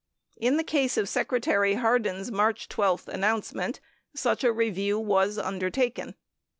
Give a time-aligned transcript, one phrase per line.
[0.37, 3.79] 19 In the case of Secretary Hardin's March 12 announcement,
[4.15, 6.15] such review was undertaken.